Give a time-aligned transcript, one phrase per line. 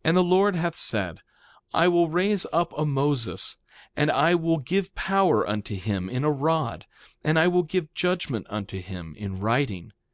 [0.04, 1.20] And the Lord hath said:
[1.72, 3.56] I will raise up a Moses;
[3.96, 6.84] and I will give power unto him in a rod;
[7.24, 9.94] and I will give judgment unto him in writing.